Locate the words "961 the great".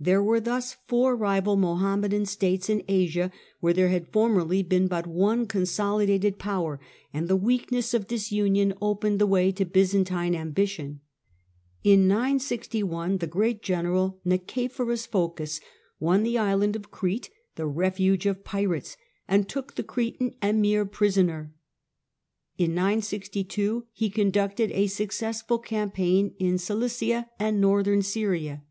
12.08-13.60